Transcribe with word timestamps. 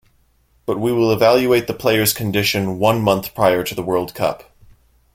But 0.65 0.79
we 0.79 0.91
will 0.91 1.11
evaluate 1.11 1.67
the 1.67 1.75
player's 1.75 2.11
condition 2.11 2.79
one 2.79 3.03
month 3.03 3.35
prior 3.35 3.63
to 3.63 3.75
the 3.75 3.83
World 3.83 4.15
Cup. 4.15 4.51